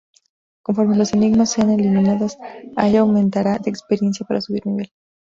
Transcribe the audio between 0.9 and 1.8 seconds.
los enemigos sean